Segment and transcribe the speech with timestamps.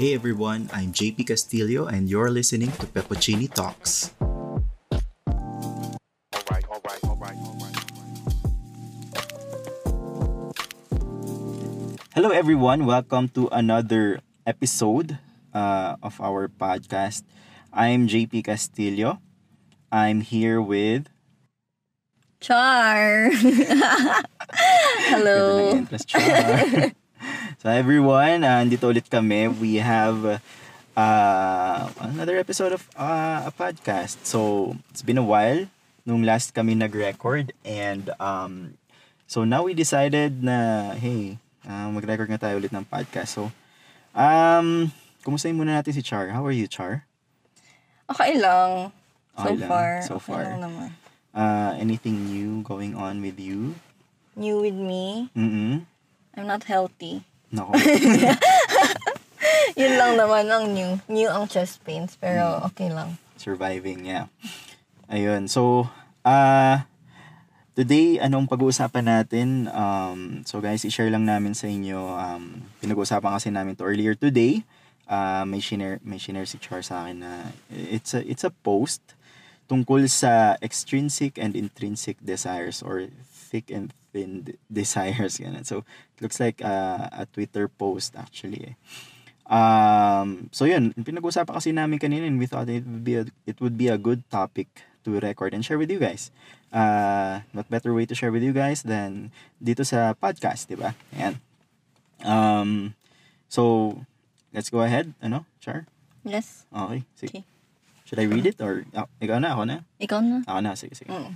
[0.00, 4.16] Hey everyone, I'm JP Castillo and you're listening to Peppuccini Talks.
[12.16, 12.88] Hello, everyone.
[12.88, 15.20] Welcome to another episode
[15.52, 17.28] uh, of our podcast.
[17.68, 19.20] I'm JP Castillo.
[19.92, 21.12] I'm here with.
[22.40, 23.28] Char!
[25.12, 25.76] Hello!
[25.76, 26.96] Entrance, Char.
[27.60, 29.52] so, everyone, uh, andito ulit kami.
[29.52, 30.40] We have
[30.96, 34.24] uh, another episode of uh, a podcast.
[34.24, 35.68] So, it's been a while
[36.08, 37.52] nung last kami nag-record.
[37.64, 38.80] And um,
[39.28, 41.36] so, now we decided na, hey,
[41.68, 43.36] uh, mag-record nga tayo ulit ng podcast.
[43.36, 43.52] So,
[44.16, 44.88] um,
[45.20, 46.32] kumustahin muna natin si Char.
[46.32, 47.04] How are you, Char?
[48.10, 48.90] Okay lang.
[49.38, 49.90] So Okay lang, far.
[50.02, 50.42] so okay far.
[50.42, 50.88] lang naman.
[51.30, 53.78] Uh, anything new going on with you?
[54.34, 55.30] New with me.
[55.36, 55.86] Mm-mm.
[56.34, 57.22] I'm not healthy.
[57.50, 57.74] Nako.
[59.80, 60.98] Yun lang naman ang new.
[61.10, 62.14] New ang chest pains.
[62.14, 62.20] Mm.
[62.22, 63.18] Pero okay lang.
[63.38, 64.26] Surviving, yeah.
[65.10, 65.50] Ayun.
[65.50, 65.90] So,
[66.22, 66.76] uh,
[67.74, 69.66] today, anong pag-uusapan natin?
[69.72, 72.14] Um, so guys, i-share lang namin sa inyo.
[72.14, 74.62] Um, pinag-uusapan kasi namin to earlier today.
[75.10, 79.02] Uh, may share may share si Char sa akin na it's a it's a post
[79.66, 85.64] tungkol sa extrinsic and intrinsic desires or thick and thin de- desires ganun.
[85.66, 88.74] So it looks like uh, a Twitter post actually.
[88.74, 88.76] eh.
[89.50, 93.58] Um, so yun, pinag-usapan kasi namin kanina and we thought it would be a, it
[93.58, 94.70] would be a good topic
[95.02, 96.30] to record and share with you guys.
[96.70, 100.94] Uh, what better way to share with you guys than dito sa podcast, di ba?
[101.18, 101.42] Ayan.
[102.22, 102.94] Um,
[103.50, 104.06] so,
[104.54, 105.18] let's go ahead.
[105.18, 105.90] Ano, Char?
[106.22, 106.62] Yes?
[106.70, 107.02] Okay.
[107.18, 107.42] Sige.
[107.42, 107.44] Okay.
[108.06, 109.76] Should I read it or ah, ikaw na, ako na?
[109.98, 110.38] Ikaw na?
[110.46, 111.10] Ako na, sige, sige.
[111.10, 111.34] Mm.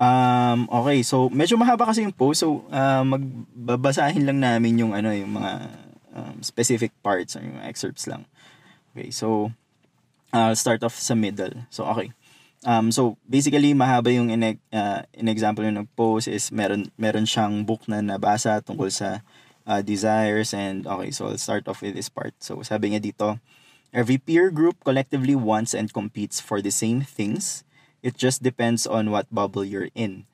[0.00, 2.40] Um, okay, so medyo mahaba kasi yung post.
[2.40, 5.52] So, uh, magbabasahin lang namin yung ano, yung mga
[6.16, 8.24] um, specific parts or yung excerpts lang.
[8.96, 9.52] Okay, so
[10.32, 11.68] I'll start off sa middle.
[11.68, 12.16] So, okay.
[12.64, 17.64] Um, so, basically, mahaba yung in, uh, in example yung nag-post is meron, meron siyang
[17.68, 19.20] book na nabasa tungkol sa
[19.68, 22.32] uh, desires and okay, so I'll start off with this part.
[22.40, 23.36] So, sabi niya dito,
[23.90, 27.66] Every peer group collectively wants and competes for the same things.
[28.02, 30.26] It just depends on what bubble you're in.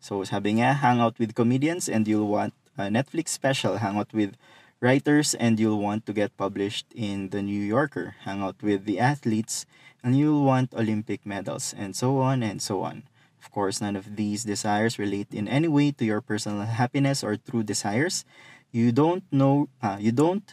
[0.00, 3.78] So sabi nga, hang out with comedians and you'll want a Netflix special.
[3.78, 4.34] Hang out with
[4.80, 8.16] writers and you'll want to get published in the New Yorker.
[8.24, 9.66] Hang out with the athletes
[10.02, 13.04] and you'll want Olympic medals and so on and so on.
[13.38, 17.36] Of course, none of these desires relate in any way to your personal happiness or
[17.36, 18.24] true desires.
[18.72, 20.44] You don't know, uh, you don't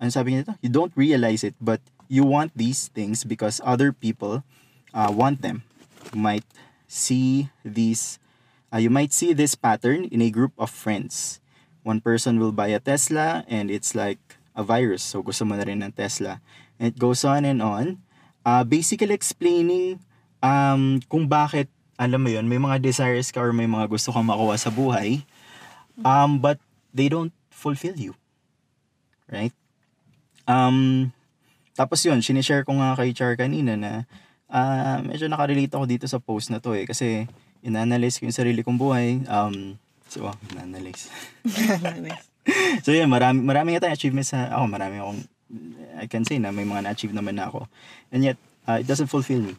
[0.00, 0.54] ano sabi niya ito?
[0.64, 4.42] You don't realize it, but you want these things because other people
[4.94, 5.62] uh, want them.
[6.14, 6.46] You might
[6.86, 8.18] see these,
[8.72, 11.40] uh, you might see this pattern in a group of friends.
[11.82, 14.18] One person will buy a Tesla and it's like
[14.54, 15.02] a virus.
[15.02, 16.40] So gusto mo na rin ng Tesla.
[16.78, 18.02] And it goes on and on.
[18.44, 20.00] Uh, basically explaining
[20.42, 21.68] um, kung bakit,
[22.00, 25.20] alam mo yun, may mga desires ka or may mga gusto kang makuha sa buhay,
[26.00, 26.56] um, but
[26.96, 28.16] they don't fulfill you.
[29.28, 29.52] Right?
[30.48, 31.12] Um,
[31.76, 34.08] tapos yun, sinishare ko nga kay Char kanina na
[34.50, 36.84] ah medyo nakarelate ako dito sa post na to eh.
[36.84, 37.30] Kasi
[37.62, 39.22] inanalyze ko yung sarili kong buhay.
[39.28, 39.78] Um,
[40.08, 41.08] so, oh, inanalyze.
[42.84, 45.20] so yun, marami, marami nga tayong achievements sa, ako marami akong,
[46.00, 47.68] I can say na may mga na-achieve naman na ako.
[48.10, 49.54] And yet, uh, it doesn't fulfill me.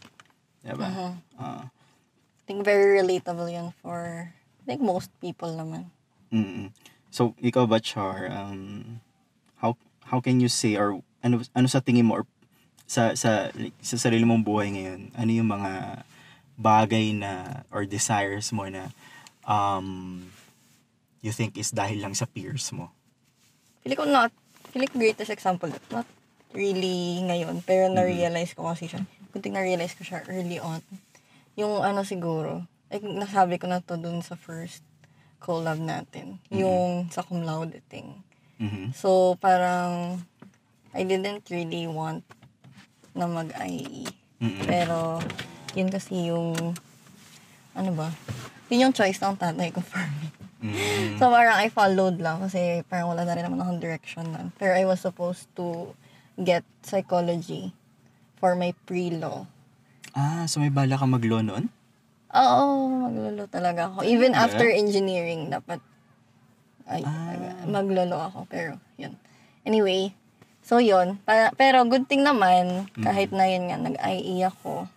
[0.66, 0.88] Diba?
[0.90, 1.12] Mhm.
[1.42, 5.90] Ah, I think very relatable yun for, I think most people naman.
[6.34, 6.74] mm
[7.12, 9.04] So, ikaw ba, Char, um,
[9.60, 9.76] how,
[10.08, 12.26] how can you say, or ano, ano sa tingin mo, or
[12.92, 16.04] sa, sa, like, sa sarili mong buhay ngayon, ano yung mga
[16.60, 18.92] bagay na, or desires mo na,
[19.48, 20.28] um,
[21.24, 22.92] you think is dahil lang sa peers mo?
[23.80, 24.36] Pili ko not,
[24.76, 26.04] pili ko greatest example, not
[26.52, 29.08] really ngayon, pero na-realize ko kasi siya.
[29.32, 30.84] Kunting na-realize ko siya early on.
[31.56, 34.84] Yung ano siguro, like nasabi ko na to dun sa first
[35.40, 36.44] collab natin.
[36.52, 38.20] Yung sa cum laude thing.
[38.60, 38.92] Mhm.
[38.92, 40.20] So, parang,
[40.92, 42.28] I didn't really want
[43.14, 44.08] na mag-IE.
[44.40, 44.66] Mm-mm.
[44.66, 45.20] Pero,
[45.74, 46.56] yun kasi yung,
[47.74, 48.10] ano ba?
[48.68, 50.28] Yun yung choice ng tatay ko for me.
[50.62, 51.18] Mm.
[51.18, 54.54] So, parang I followed lang kasi parang wala na rin naman akong direction nun.
[54.56, 55.92] Pero I was supposed to
[56.38, 57.74] get psychology
[58.38, 59.46] for my pre-law.
[60.14, 61.70] Ah, so may bala ka mag-law noon?
[62.32, 62.64] Oo,
[63.02, 64.06] maglolo talaga ako.
[64.06, 64.56] Even Talaga?
[64.56, 65.82] after engineering, dapat
[66.88, 67.64] ay, Ah.
[67.68, 68.40] maglolo ako.
[68.48, 69.16] Pero, yun.
[69.64, 70.12] Anyway,
[70.72, 71.20] so yun.
[71.28, 74.88] Pa- pero good thing naman, kahit na yun nga, nag-IE ako,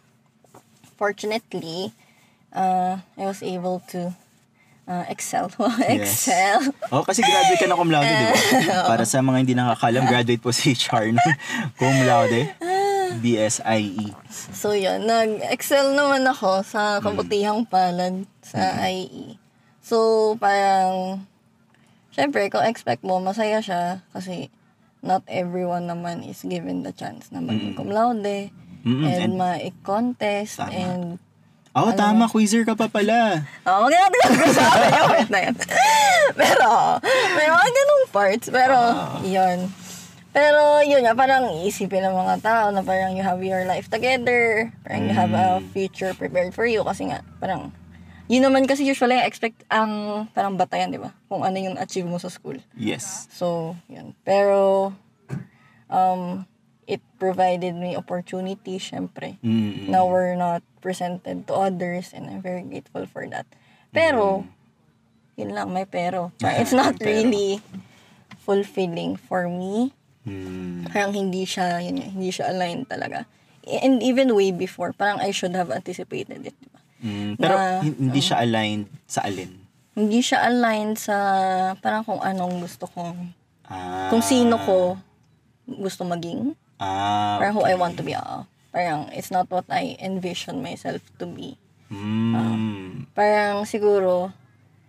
[0.95, 1.91] fortunately,
[2.55, 4.15] uh, I was able to
[4.85, 5.49] Ah, Excel.
[5.97, 6.61] Excel.
[6.93, 8.37] Oh, kasi graduate ka na cum laude, di ba?
[8.93, 11.17] Para sa mga hindi nakakalam, graduate po si Char ng
[11.81, 12.53] cum laude.
[13.17, 14.13] BSIE.
[14.29, 15.09] So, yun.
[15.09, 19.41] Nag-excel naman ako sa kabutihang palad sa IE.
[19.81, 21.25] So, parang,
[22.13, 24.53] syempre, kung expect mo, masaya siya kasi
[25.05, 28.49] not everyone naman is given the chance na mag cum laude
[28.85, 31.21] Mm-mm, and, and- ma-contest and
[31.75, 33.43] Oh, tama, quizzer ka pa pala.
[33.67, 35.55] Oh, wag natin pag-usapan yung part na yun.
[36.39, 36.71] Pero,
[37.35, 38.47] may mga ganung parts.
[38.47, 38.79] Pero,
[39.27, 39.59] yun.
[40.31, 44.71] Pero, yun nga, parang isipin ng mga tao na parang you have your life together.
[44.87, 46.87] Parang you have a future prepared for you.
[46.87, 47.75] Kasi nga, parang,
[48.29, 51.13] yun naman kasi usually expect ang parang batayan, di ba?
[51.29, 52.57] Kung ano yung achieve mo sa school.
[52.73, 53.29] Yes.
[53.33, 54.17] So, yun.
[54.25, 54.93] Pero,
[55.93, 56.49] um,
[56.85, 59.89] it provided me opportunity, syempre Mm.
[59.89, 63.49] na were not presented to others and I'm very grateful for that.
[63.93, 64.45] Pero,
[65.37, 66.33] yun lang, may pero.
[66.61, 67.61] It's not really
[68.45, 69.97] fulfilling for me.
[70.29, 70.89] Mm.
[70.93, 73.25] Parang hindi siya, yun, hindi siya aligned talaga.
[73.65, 76.57] And even way before, parang I should have anticipated it.
[77.05, 77.37] Mm.
[77.37, 79.53] Pero Na- hin- hindi siya aligned sa alin.
[79.93, 81.17] Hindi siya aligned sa
[81.77, 83.31] parang kung anong gusto kong,
[83.63, 84.09] Ah.
[84.09, 84.97] kung sino ko
[85.67, 86.57] gusto maging.
[86.77, 87.37] Ah.
[87.39, 88.13] Parang who I want to be.
[88.13, 88.49] ah.
[88.71, 91.55] parang it's not what I envision myself to be.
[91.87, 93.07] Mm.
[93.15, 94.35] Parang siguro,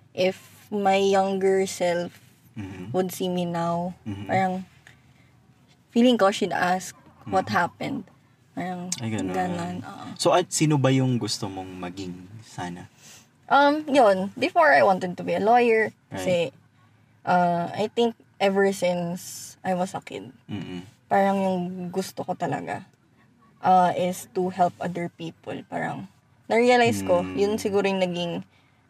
[0.10, 0.42] if
[0.74, 2.18] my younger self
[2.58, 2.90] Mhm.
[2.90, 4.26] would see me now, Mhm.
[4.26, 4.54] parang
[5.92, 8.10] feeling ko she'd ask what happened.
[8.56, 9.36] Parang Ay, ganun.
[9.36, 9.75] ganon.
[9.84, 10.06] oo.
[10.16, 12.88] So, at sino ba yung gusto mong maging sana?
[13.46, 14.31] Um, yun.
[14.34, 15.92] Before I wanted to be a lawyer.
[16.07, 16.56] Kasi,
[17.22, 20.88] uh, I think ever since I was a kid, Mm-mm.
[21.06, 21.60] parang yung
[21.92, 22.88] gusto ko talaga
[23.60, 25.54] uh, is to help other people.
[25.68, 26.08] Parang,
[26.48, 27.36] na-realize ko, Mm.
[27.36, 28.34] yun siguro yung naging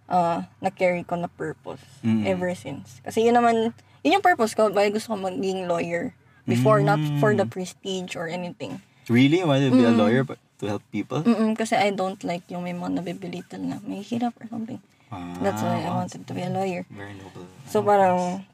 [0.06, 2.30] uh, na-carry ko na purpose Mm.
[2.30, 3.02] ever since.
[3.02, 3.74] Kasi yun naman,
[4.06, 6.14] yun yung purpose ko, bakit gusto ko maging lawyer.
[6.46, 8.78] Before, not for the prestige or anything.
[9.10, 9.40] Really?
[9.40, 11.22] You want to be a lawyer but to help people?
[11.22, 14.82] Mm-mm, kasi I don't like yung may mga nabibilitan na may hirap or something.
[15.12, 16.02] Ah, That's why I wow.
[16.02, 16.84] wanted to be a lawyer.
[16.90, 17.46] Very noble.
[17.70, 18.46] So parang,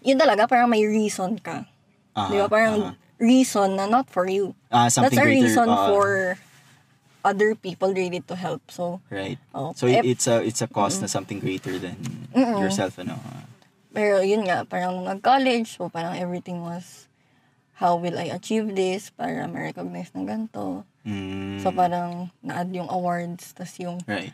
[0.00, 1.68] yun talaga, parang may reason ka.
[2.16, 2.48] Ah, Di ba?
[2.48, 2.92] Parang ah.
[3.20, 4.56] reason na not for you.
[4.72, 5.44] Ah, something That's a greater.
[5.52, 6.38] reason ah, for
[7.26, 8.62] other people really to help.
[8.70, 9.36] So, Right.
[9.52, 11.98] oh, So eh, it's a it's a cause na something greater than
[12.32, 13.18] yourself ano.
[13.18, 13.44] Ah.
[13.96, 17.05] pero yun nga, parang nag-college, so parang everything was,
[17.76, 20.82] how will I achieve this para ma-recognize ng ganito.
[21.04, 24.32] Mm, So parang na-add yung awards, tas yung right.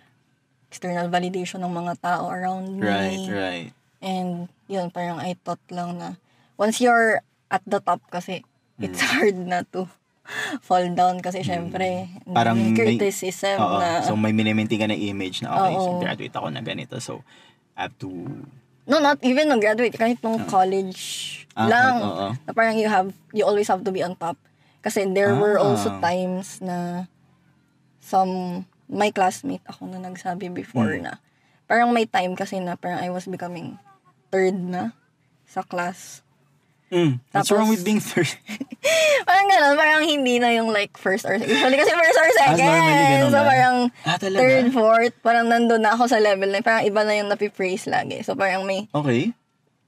[0.66, 2.82] external validation ng mga tao around me.
[2.82, 3.68] Right, right.
[3.98, 6.16] And yun, parang I thought lang na
[6.54, 8.46] once you're at the top kasi,
[8.78, 9.84] it's hard na to
[10.64, 12.32] fall down kasi syempre, Mm.
[12.32, 13.82] Parang may may- criticism Oo.
[13.82, 16.00] na, So may minimaintain ka na image na okay, so Oo.
[16.00, 16.94] graduate ako na ganito.
[16.98, 17.26] So
[17.74, 18.08] I have to
[18.84, 22.28] no, not even nung graduate, kahit nung college Ah, lang, kahit- oo.
[22.34, 24.40] na parang you have, you always have to be on top.
[24.80, 25.64] Kasi there were Ah.
[25.64, 27.06] also times na
[28.00, 31.06] some, my classmate ako na nagsabi before Hmm.
[31.06, 31.12] na,
[31.64, 33.78] parang may time kasi na parang I was becoming
[34.28, 34.96] third na
[35.44, 36.24] sa class.
[36.92, 38.28] Mm, what's Tapos- wrong with being third?
[39.24, 42.68] Parang gano'n, parang hindi na yung like first or usually kasi first or second.
[42.68, 44.38] normally ganun so parang Ah, talaga?
[44.38, 48.20] third, fourth, parang nandun na ako sa level na parang iba na yung napipraise lagi.
[48.20, 49.32] So parang may okay.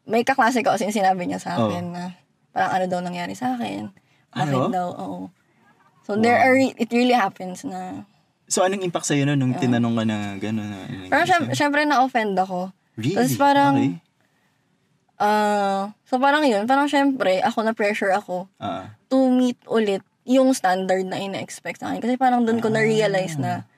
[0.05, 1.93] may kaklase ko kasi sinabi niya sa akin Oh.
[1.93, 2.03] na
[2.51, 3.93] parang ano daw nangyari sa akin.
[4.31, 4.71] Bakit Ano?
[4.71, 5.21] daw, oo.
[6.03, 8.09] So there are, re- it really happens na,
[8.45, 10.57] So anong impact sa'yo nun nung tinanong ka na gano'n?
[10.63, 12.71] Na, ano parang syempre na-offend ako.
[12.95, 13.17] Really?
[13.17, 13.93] Tapos parang, Okay.
[15.17, 18.95] Ah, so parang yun, parang syempre, ako na-pressure ako Ah.
[19.07, 22.01] to meet ulit yung standard na ina-expect sa akin.
[22.01, 23.69] Kasi parang doon ko na-realize na,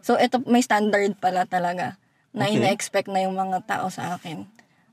[0.00, 1.98] so ito, may standard pala talaga
[2.30, 2.56] na Okay.
[2.56, 4.46] ina-expect na yung mga tao sa akin.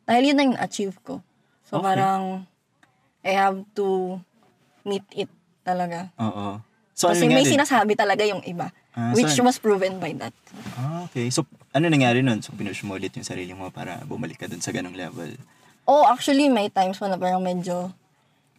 [0.04, 1.22] Dahil yun na yung achieve ko.
[1.64, 1.94] So Okay.
[1.94, 2.48] parang,
[3.22, 4.18] I have to
[4.82, 5.30] meet it
[5.62, 6.10] talaga.
[6.18, 6.64] Oo.
[6.98, 8.74] So Kasi ano may sinasabi talaga yung iba.
[8.98, 10.34] Ah, which so- was proven by that.
[10.74, 11.30] Ah, okay.
[11.30, 12.42] So ano nangyari nun?
[12.42, 15.38] So pinush mo ulit yung sarili mo para bumalik ka dun sa ganong level.
[15.88, 17.96] Oh, actually, may times pa na parang medyo,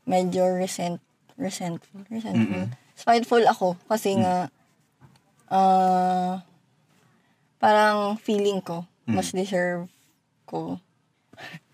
[0.02, 0.96] medyo resent,
[1.36, 2.72] resentful, resentful.
[2.94, 4.20] Spiteful ako kasi Mm.
[4.20, 4.34] nga,
[5.48, 6.40] ah,
[7.58, 9.14] parang feeling ko, Mm.
[9.14, 9.86] mas deserve
[10.44, 10.80] ko.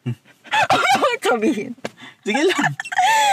[1.25, 1.73] Sabihin?
[2.21, 2.71] Sige lang.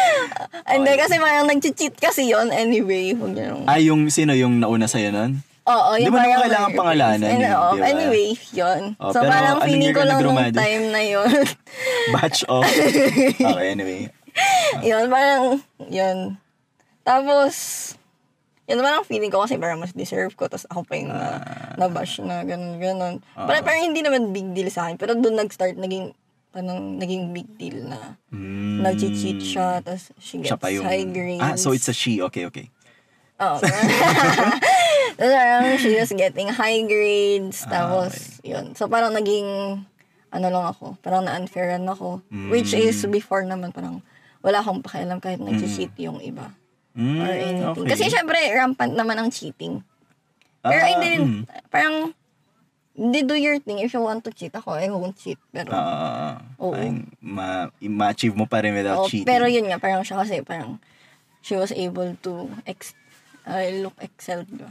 [0.71, 3.11] Hindi, kasi parang nag-cheat kasi yon anyway.
[3.11, 5.41] Huwag nung- ah, yung sino yung nauna sa'yo nun?
[5.61, 7.85] Oo, Di yung ba naman parang kailangan pangalanan And, yun, oo, di ba?
[7.85, 8.81] Anyway, yun.
[8.97, 11.29] Oh, so pero parang anong feeling year ko ka lang nung time na yun.
[12.17, 12.65] Batch of...
[13.53, 14.01] okay, anyway.
[14.81, 15.43] yun, parang,
[15.85, 16.17] yun.
[17.05, 17.53] Tapos,
[18.71, 20.47] Yun parang feeling ko kasi parang mas deserve ko.
[20.47, 21.43] Tapos ako pa yung na,
[21.75, 23.15] nabash na ganun, ganun.
[23.35, 24.95] Parang, parang hindi naman big deal sa akin.
[24.95, 26.15] Pero doon nag-start naging,
[26.55, 28.79] parang naging big deal na Mm.
[28.79, 29.83] nag-cheat siya.
[29.83, 30.87] Tapos she gets Siya pa yung...
[30.87, 31.43] high grades.
[31.43, 32.23] Ah, so it's a she.
[32.23, 32.71] Okay, okay.
[33.43, 33.59] Oo.
[35.13, 37.63] Tapos parang she was getting high grades.
[37.65, 38.73] Ah, Tapos, yun.
[38.73, 39.45] So, parang naging,
[40.29, 42.23] ano lang ako, parang na-unfairan ako.
[42.27, 42.49] Mm.
[42.49, 43.99] Which is, before naman, parang
[44.39, 46.49] wala akong pakialam kahit nag-cheat yung iba.
[46.91, 47.67] Mm, Or anything.
[47.71, 47.87] okay.
[47.89, 49.79] Kasi syempre, rampant naman ang cheating.
[50.61, 51.43] Pero Ah, hindi rin, mm.
[51.69, 52.11] parang,
[52.91, 53.79] hindi do your thing.
[53.79, 55.39] If you want to cheat ako, I won't cheat.
[55.49, 56.75] Pero, Ah, Oo.
[57.19, 59.25] ma- ma-achieve mo pa rin without Oo, cheating.
[59.25, 60.77] pero yun nga, parang siya kasi, parang,
[61.39, 62.93] she was able to ex,
[63.43, 64.69] uh, look excel, di ba?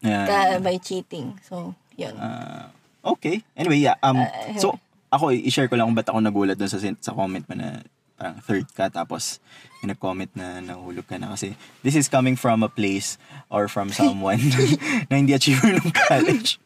[0.00, 0.24] Yeah.
[0.24, 1.36] Ka, by cheating.
[1.44, 2.16] So, yun.
[2.16, 2.72] Ah,
[3.04, 3.44] okay.
[3.56, 4.00] Anyway, yeah.
[4.00, 4.80] Um, Ah, so,
[5.12, 7.84] ako, i-share ko lang kung ba't ako nagulat dun sa, sa comment mo na
[8.20, 9.40] parang third ka tapos
[9.80, 13.16] may nag-comment na nahulog ka na kasi this is coming from a place
[13.48, 14.40] or from someone
[15.08, 16.60] na hindi achiever ng college.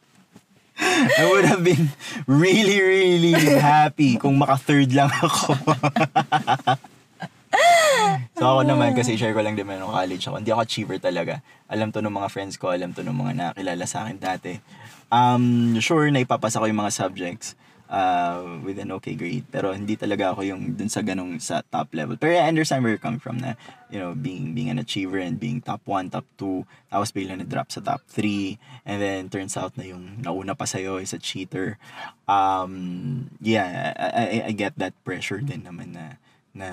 [1.18, 1.94] I would have been
[2.26, 5.54] really, really happy kung maka-third lang ako.
[8.38, 10.36] so ako naman, kasi share ko lang din ng college ako.
[10.42, 11.34] Hindi ako achiever talaga.
[11.70, 14.52] Alam to ng mga friends ko, alam to ng mga nakakilala sa akin dati.
[15.12, 17.54] Um, sure, na ipapasa ko yung mga subjects
[17.90, 19.44] uh, with an okay grade.
[19.50, 22.16] Pero hindi talaga ako yung dun sa ganong sa top level.
[22.16, 23.54] Pero I understand where you're coming from na,
[23.90, 27.70] you know, being being an achiever and being top 1, top 2, tapos bigla na-drop
[27.70, 28.58] sa top 3,
[28.88, 31.78] and then turns out na yung nauna pa sa'yo is a cheater.
[32.26, 36.18] Um, yeah, I, I, I get that pressure din naman na
[36.54, 36.68] na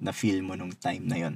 [0.00, 1.34] na feel mo nung time na yon.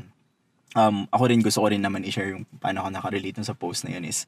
[0.75, 3.95] Um, ako rin gusto ko rin naman i-share yung paano ako nakarelate sa post na
[3.95, 4.27] yun is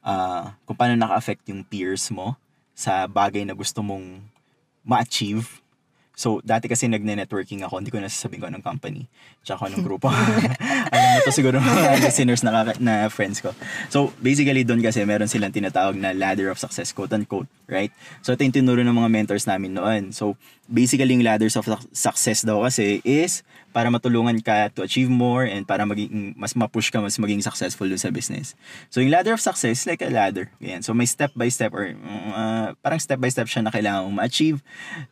[0.00, 2.38] uh, kung paano naka-affect yung peers mo
[2.72, 4.24] sa bagay na gusto mong
[4.82, 5.61] ma-achieve.
[6.22, 9.10] So, dati kasi nagne-networking ako, hindi ko nasasabihin ko anong company,
[9.42, 10.06] tsaka anong grupo.
[10.94, 13.50] Alam mo to siguro mga listeners na, na friends ko.
[13.90, 17.90] So, basically doon kasi meron silang tinatawag na ladder of success, quote unquote, right?
[18.22, 20.14] So, ito yung tinuro ng mga mentors namin noon.
[20.14, 20.38] So,
[20.70, 25.48] basically yung ladders of suc- success daw kasi is para matulungan ka to achieve more
[25.48, 28.52] and para maging mas ma-push ka mas maging successful dun sa business.
[28.92, 30.52] So yung ladder of success is like a ladder.
[30.60, 30.84] Ganyan.
[30.84, 31.96] So may step by step or
[32.36, 34.60] uh, parang step by step siya na kailangan mong ma-achieve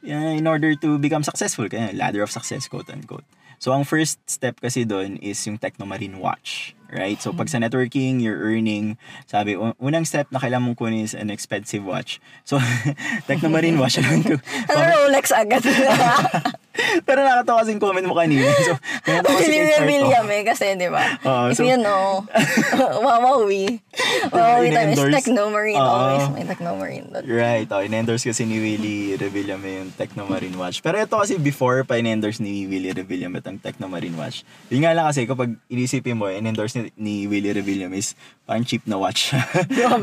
[0.04, 1.66] uh, in order to become successful.
[1.66, 3.24] Kaya ladder of success quote unquote.
[3.60, 6.72] So ang first step kasi doon is yung Technomarine Watch.
[6.90, 7.20] Right?
[7.20, 8.96] So pag sa networking, you're earning,
[9.28, 12.18] sabi, un- unang step na kailangan mong kunin is an expensive watch.
[12.42, 12.58] So,
[13.30, 13.94] Technomarine Watch.
[14.02, 15.62] alam ko, Ano Rolex agad?
[17.08, 18.44] pero nakatawa kasing comment mo kanina.
[18.60, 19.88] So, kaya kasi kay Sarto.
[19.88, 21.04] William eh, kasi di ba?
[21.22, 22.22] Oo, If so- you know,
[23.04, 23.80] Wawawi.
[24.28, 25.14] Wawawi times In-endorse.
[25.16, 25.78] Technomarine.
[25.78, 25.88] Oo.
[25.90, 27.24] Always may Technomarine doon.
[27.24, 30.80] Right, oh, in-endorse kasi ni Willie Revillame yung Technomarine Watch.
[30.80, 34.44] Pero ito kasi before pa in-endorse ni Willie Revillame itong Technomarine Watch.
[34.68, 38.12] Yun nga lang kasi kapag inisipin mo, in-endorse ni, ni Willie Revillame is
[38.44, 39.32] parang cheap na watch.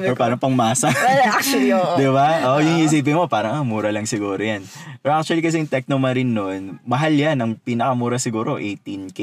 [0.03, 0.87] Or parang pang masa.
[0.89, 1.95] Well, actually, oo.
[1.95, 2.47] Di ba?
[2.47, 4.63] Oo, yung isipin mo, parang ah, mura lang siguro yan.
[4.99, 7.39] Pero actually kasi yung Technomarine noon, mahal yan.
[7.39, 9.21] Ang pinakamura siguro, 18K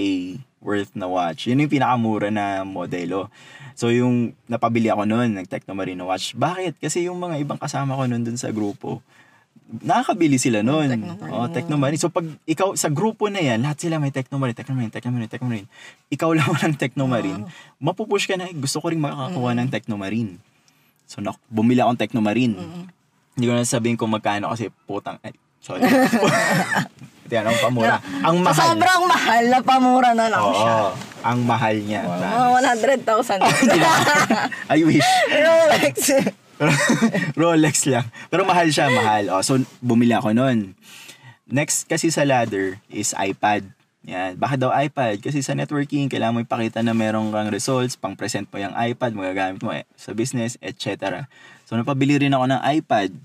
[0.64, 1.46] worth na watch.
[1.52, 3.28] Yun yung pinakamura na modelo.
[3.76, 6.32] So yung napabili ako noon, ng Technomarine na watch.
[6.32, 6.80] Bakit?
[6.80, 9.04] Kasi yung mga ibang kasama ko noon dun sa grupo,
[9.84, 10.88] nakakabili sila noon.
[10.88, 11.34] Technomarine.
[11.36, 12.00] Oh, Technomarine.
[12.00, 15.68] So pag ikaw sa grupo na yan, lahat sila may Technomarine, Technomarine, Technomarine, Technomarine.
[16.08, 17.42] Ikaw lang walang Technomarine,
[17.76, 20.40] mapupush ka na, "Eh, gusto ko rin makakakuha ng Technomarine.
[21.04, 22.56] So nak bumili akong Technomarine.
[23.34, 25.82] Hindi ko na sabihin kung magkano kasi putang, ay, sorry.
[27.24, 27.96] Hindi ano, pamura.
[28.20, 28.66] Ang Sa mahal.
[28.68, 30.74] sobrang mahal na pamura na lang Oo, siya.
[31.24, 32.02] ang mahal niya.
[32.04, 33.40] Mga 100,000.
[34.76, 35.08] I wish.
[35.32, 35.96] Rolex.
[37.40, 38.06] Rolex lang.
[38.28, 39.32] Pero mahal siya, mahal.
[39.32, 40.76] Oh, so, bumili ako nun.
[41.44, 43.68] Next kasi sa ladder is iPad.
[44.04, 44.36] Yan.
[44.36, 45.16] Bakit daw iPad?
[45.18, 49.64] Kasi sa networking, kailangan mo ipakita na meron kang results, pang-present mo yung iPad, magagamit
[49.64, 51.24] mo eh, sa business, etc.
[51.64, 53.16] So, napabili rin ako ng iPad.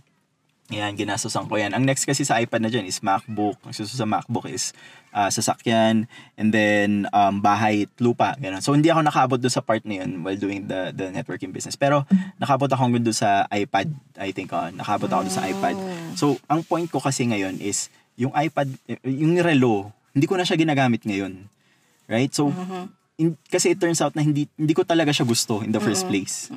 [0.70, 1.74] Yan, ginastosan ko yan.
[1.74, 3.58] Ang next kasi sa iPad na dyan is MacBook.
[3.66, 4.70] Ang susunod sa MacBook is
[5.10, 6.06] ah, sasakyan,
[6.38, 8.38] and then um, bahay, lupa.
[8.38, 8.62] Ganun.
[8.62, 11.74] So, hindi ako nakaabot doon sa part na yun while doing the, the networking business.
[11.74, 12.06] Pero,
[12.38, 13.90] nakaabot ako doon sa iPad.
[14.22, 15.74] I think, oh, nakaabot ako doon sa iPad.
[16.14, 18.70] So, ang point ko kasi ngayon is, yung iPad,
[19.02, 21.50] yung relo, hindi ko na siya ginagamit ngayon.
[22.06, 22.30] Right?
[22.30, 22.54] So,
[23.18, 26.06] in- kasi it turns out na hindi hindi ko talaga siya gusto in the first
[26.06, 26.54] place.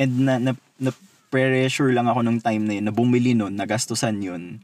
[0.00, 0.90] And na, na, na
[1.30, 4.60] pressure lang ako nung time na yun, na bumili nun, nagastusan yun,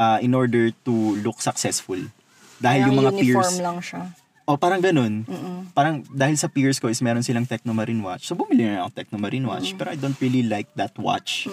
[0.00, 2.00] uh, in order to look successful.
[2.60, 4.02] Dahil yung mga uniform peers, lang siya.
[4.44, 5.24] oh parang ganun.
[5.72, 8.28] Parang dahil sa peers ko is meron silang Technomarine watch.
[8.28, 11.48] So bumili na ako Technomarine watch, pero I don't really like that watch.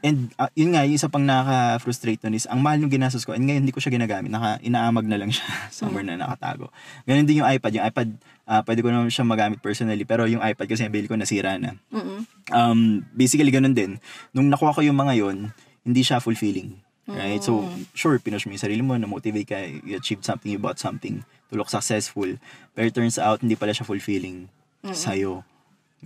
[0.00, 3.36] And ah, yun nga, yung isa pang nakaka-frustrate nun is, ang mahal yung ginastos ko,
[3.36, 5.44] and ngayon hindi ko siya ginagamit, naka, inaamag na lang siya,
[5.76, 6.72] somewhere na nakatago.
[7.04, 7.72] Ganun din yung iPad.
[7.76, 8.08] Yung iPad,
[8.48, 11.76] ah, pwede ko naman siya magamit personally, pero yung iPad kasi nabili ko, nasira na.
[11.92, 12.24] Mm-mm.
[12.48, 14.00] Um, basically, ganun din.
[14.32, 15.52] Nung nakuha ko yung mga yon
[15.84, 16.80] hindi siya fulfilling.
[17.10, 17.42] Right?
[17.42, 21.26] So, sure, pinush mo yung sarili mo, na-motivate ka, you achieved something, you bought something
[21.50, 22.38] to look successful.
[22.70, 24.46] Pero it turns out, hindi pala siya fulfilling
[24.86, 25.42] sa'yo.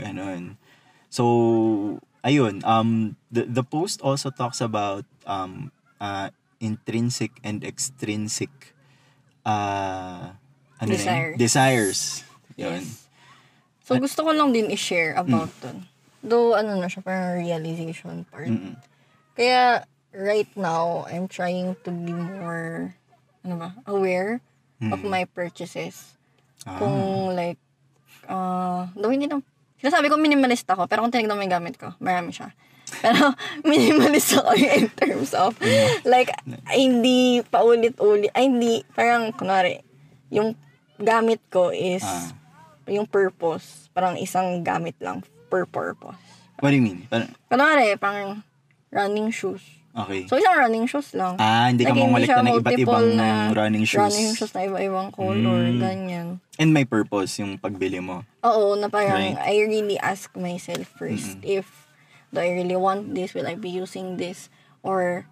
[0.00, 0.56] Ganon.
[1.12, 8.50] So, ayun, um, the, the post also talks about um, uh, intrinsic and extrinsic
[9.44, 10.32] uh,
[10.80, 11.36] ano na yun?
[11.36, 11.36] Desires.
[11.36, 12.00] Desires.
[12.56, 12.82] Yun.
[13.84, 15.84] So, gusto ko lang din i-share about dun.
[16.24, 18.48] Though, ano na siya, parang realization part.
[18.48, 18.80] Mm-mm.
[19.36, 19.84] Kaya,
[20.16, 22.96] right now, I'm trying to be more,
[23.44, 24.40] ano ba, aware
[24.80, 25.12] of Mm.
[25.12, 26.16] my purchases.
[26.64, 26.80] Ah.
[26.80, 27.60] Kung like,
[28.24, 29.44] uh, though hindi na,
[29.84, 32.56] sinasabi ko minimalist ako, pero kung tinignan mo yung gamit ko, marami siya.
[33.04, 33.36] Pero,
[33.68, 35.52] minimalist ako in terms of,
[36.08, 36.32] like,
[36.64, 39.84] ay, hindi paulit-ulit, ay, hindi, parang, kunwari,
[40.32, 40.56] yung
[40.96, 42.32] gamit ko is, Ah.
[42.88, 45.20] yung purpose, parang isang gamit lang
[45.52, 46.16] per purpose.
[46.64, 47.04] What do you mean?
[47.12, 48.40] Parang, Kunwari, parang
[48.88, 49.60] running shoes.
[49.94, 50.26] Okay.
[50.26, 51.38] So, isang running shoes lang.
[51.38, 54.00] ah, hindi ka Like, siya ng iba't ibang multiple na running shoes.
[54.02, 55.34] Running shoes na iba-ibang color,
[55.70, 55.78] Mm.
[55.78, 56.26] ganyan.
[56.58, 58.22] And may purpose yung pagbili mo.
[58.42, 59.38] Oo, na parang Right.
[59.38, 61.66] I really ask myself first if
[62.30, 63.30] do I really want this?
[63.32, 64.50] Will I be using this?
[64.82, 65.26] Or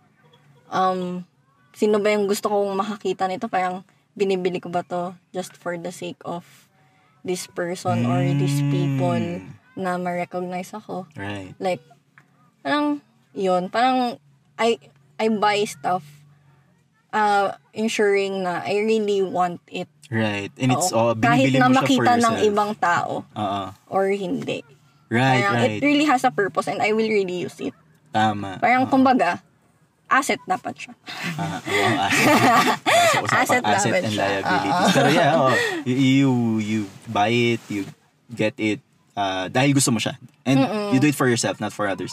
[0.71, 1.27] um
[1.73, 3.47] sino ba yung gusto kong makakita nito?
[3.47, 6.45] Parang binibili ko ba to just for the sake of
[7.23, 9.19] this person or these people
[9.75, 11.07] na ma-recognize ako?
[11.17, 11.55] Right.
[11.57, 11.81] Like,
[12.61, 13.01] parang,
[13.33, 14.21] yun, parang,
[14.59, 14.79] I,
[15.19, 16.05] I buy stuff,
[17.13, 19.89] uh, ensuring na I really want it.
[20.11, 20.53] Right.
[20.61, 20.97] And it's Oo.
[20.97, 23.63] all, Kahit binibili na mo siya for makita ng ibang tao Oo.
[23.89, 24.61] or hindi.
[25.13, 25.71] Right, Parang right.
[25.77, 27.77] it really has a purpose and I will really use it.
[28.13, 28.57] Tama.
[28.61, 29.41] Parang kumbaga,
[30.09, 30.93] asset dapat siya.
[31.41, 32.29] Ah, oo, ang asset.
[33.25, 34.21] Usapang Asset asset, dapat and siya.
[34.25, 34.93] liabilities.
[34.93, 35.53] Pero yeah, oh,
[35.85, 36.31] you, you,
[36.61, 37.85] you buy it, you
[38.33, 38.81] get it,
[39.17, 40.17] uh, dahil gusto mo siya.
[40.45, 40.61] And
[40.93, 42.13] you do it for yourself, not for others.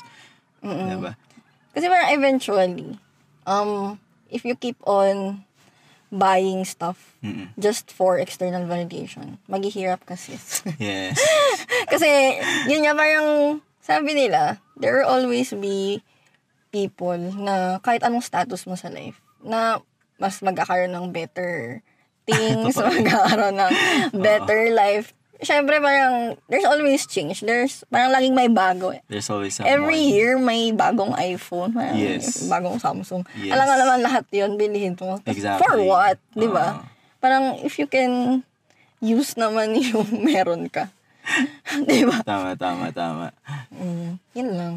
[0.63, 1.15] Diba?
[1.73, 2.97] Kasi parang eventually,
[3.45, 3.99] um,
[4.29, 5.45] if you keep on
[6.09, 7.53] buying stuff Mm-mm.
[7.57, 10.37] just for external validation, maghihirap kasi.
[10.81, 11.17] Yes.
[11.91, 12.09] Kasi,
[12.65, 16.01] yun nga parang, sabi nila, there will always be
[16.73, 19.81] people na kahit anong status mo sa life, na
[20.17, 21.81] mas magkakaroon ng better
[22.25, 23.73] things, magkakaroon ng
[24.17, 25.13] better life.
[25.39, 27.39] Siyempre, parang, there's always change.
[27.39, 28.91] There's, parang laging may bago.
[28.91, 28.99] eh.
[29.07, 29.71] There's always someone.
[29.71, 32.43] Every year, may bagong iPhone, parang Yes.
[32.45, 33.23] bagong Samsung.
[33.39, 33.55] Yes.
[33.55, 35.15] Alam nga naman lahat yun, bilhin mo.
[35.23, 35.63] Exactly.
[35.63, 36.19] For what?
[36.35, 36.83] Di ba?
[36.83, 36.91] Ah.
[37.23, 38.43] Parang, if you can
[38.99, 40.91] use naman yung meron ka.
[41.87, 42.19] di ba?
[42.23, 43.31] Tama, tama, tama.
[43.71, 44.75] Mm, yun lang.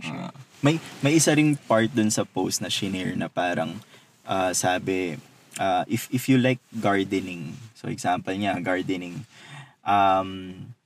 [0.00, 0.32] Ah.
[0.64, 3.76] may may isa ring part dun sa post na shinare na parang
[4.24, 5.20] ah, sabi
[5.56, 9.28] ah, if if you like gardening so example niya gardening
[9.90, 10.30] um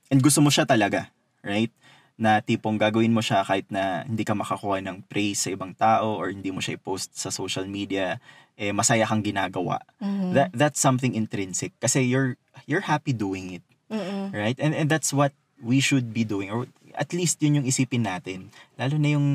[0.09, 1.13] and gusto mo siya talaga
[1.45, 1.69] right
[2.17, 6.15] na tipong gagawin mo siya kahit na hindi ka makakuha ng praise sa ibang tao
[6.15, 8.17] or hindi mo siya i-post sa social media
[8.55, 10.31] eh masaya kang ginagawa Mhm.
[10.33, 14.33] that that's something intrinsic kasi you're you're happy doing it Mm-mm.
[14.33, 14.57] right?
[14.57, 16.65] And and that's what we should be doing or
[16.95, 18.49] at least yun yung isipin natin.
[18.79, 19.27] Lalo na yung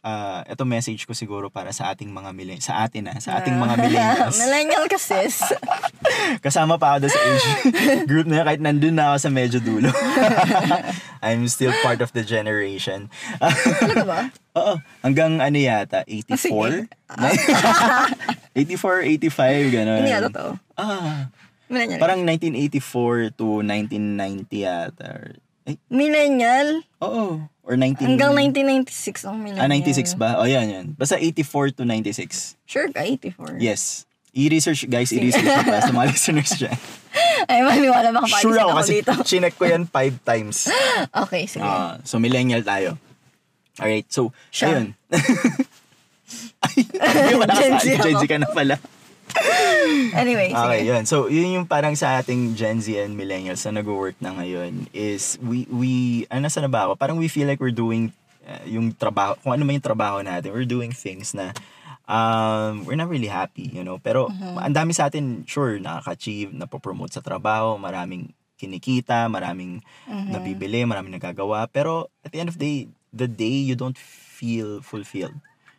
[0.00, 3.54] uh, ito message ko siguro para sa ating mga millennials, sa atin ah, sa ating
[3.54, 4.36] mga millennials.
[4.36, 5.26] Millennial kasi.
[6.44, 7.46] Kasama pa ako sa age
[8.10, 9.90] group na yun, kahit nandun na ako sa medyo dulo.
[11.20, 13.10] I'm still part of the generation.
[13.38, 14.20] Talaga ba?
[14.54, 16.88] Oo, hanggang ano yata, Ah, sige.
[18.54, 18.54] 84?
[18.54, 19.98] 84, 85, gano'n.
[20.02, 20.50] Hindi nga totoo.
[20.74, 21.30] Ah,
[21.68, 22.00] Millennial.
[22.00, 25.08] parang 1984 to 1990 yata.
[25.68, 26.80] Eh, Millennial?
[27.04, 27.44] Oo.
[27.60, 28.00] Or 19...
[28.00, 29.68] Hanggang 1996 ang millennial.
[29.68, 30.40] Ah, 96 ba?
[30.40, 30.86] O, yan, yan.
[30.96, 32.56] Basta 84 to 96.
[32.64, 33.60] Sure ka, 84.
[33.60, 34.08] Yes.
[34.32, 36.78] I-research, guys, i-research ko para sa mga listeners dyan.
[37.44, 39.12] Ay, maniwala baka Sure paalisin ako ako kasi dito.
[39.28, 40.72] chinek ko yan five times.
[41.28, 41.64] Okay, sige.
[41.64, 42.96] Ah, so, millennial tayo.
[43.76, 44.72] Alright, so, Siya.
[44.72, 44.96] ayun.
[46.64, 48.80] Ay, wala ka Gen Z ka na pala.
[50.22, 50.90] anyway, Okay, sige.
[50.90, 51.02] yun.
[51.04, 55.36] So, yun yung parang sa ating Gen Z and millennials na nag-work na ngayon is
[55.40, 55.90] we, we,
[56.28, 56.92] ano nasa na ba ako?
[56.96, 58.12] Parang we feel like we're doing
[58.46, 61.52] uh, yung trabaho, kung ano man yung trabaho natin, we're doing things na
[62.08, 64.00] um, we're not really happy, you know?
[64.00, 71.14] Pero ang dami sa atin, sure, nakaka-achieve, napopromote sa trabaho, maraming kinikita, maraming nabibili, maraming
[71.14, 71.68] nagagawa.
[71.70, 72.78] Pero at the end of the day,
[73.14, 75.36] the day you don't feel fulfilled.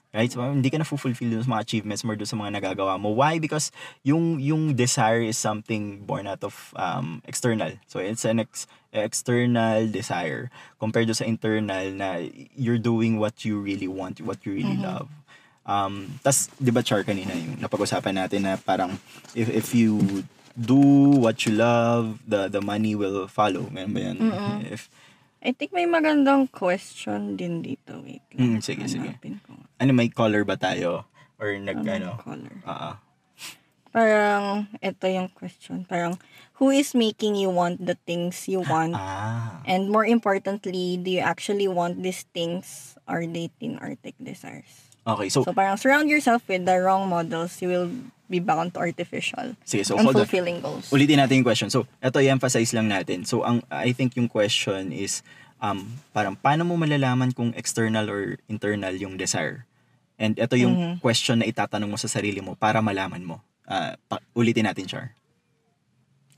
[0.10, 0.32] Right?
[0.32, 3.14] So, hindi ka na fulfill dun sa mga achievements mo, dun sa mga nagagawa mo.
[3.14, 3.38] Why?
[3.38, 3.70] Because
[4.02, 7.78] yung yung desire is something born out of um, external.
[7.86, 10.50] So, it's an ex- external desire
[10.82, 12.26] compared do sa internal na
[12.58, 15.14] you're doing what you really want, what you really love.
[15.70, 18.98] Um, tas, di ba, Char, kanina yung napag-usapan natin na parang
[19.38, 20.26] if, if you
[20.58, 23.70] do what you love, the the money will follow.
[23.70, 24.18] Ganun ba yan?
[24.74, 24.90] If,
[25.40, 27.96] I think may magandang question din dito.
[28.04, 28.62] Wait Mm, lang.
[28.62, 29.08] sige, sige.
[29.10, 29.56] Hanapin ko.
[29.80, 31.08] ano, may color ba tayo?
[31.40, 32.20] Or nag, ano?
[32.20, 32.56] Anong color?
[32.68, 32.92] Oo.
[33.90, 34.44] Parang,
[34.80, 35.82] ito yung question.
[35.82, 36.20] Parang,
[36.60, 38.94] who is making you want the things you want?
[38.94, 39.64] Ah.
[39.66, 44.92] And more importantly, do you actually want these things or they thin or thick desires?
[45.08, 47.90] Okay, so, So parang surround yourself with the wrong models, you will
[48.30, 50.22] be bound to artificial, sige, so hold on.
[50.24, 50.94] unfulfilling goals.
[50.94, 51.68] Ulitin natin yung question.
[51.68, 53.26] So, ito i-emphasize lang natin.
[53.26, 55.26] So, ang I think yung question is
[55.60, 59.66] um parang paano mo malalaman kung external or internal yung desire?
[60.20, 60.94] And ito yung Mhm.
[61.02, 63.42] question na itatanong mo sa sarili mo para malaman mo.
[63.66, 65.16] Ah, pa- ulitin natin, Char.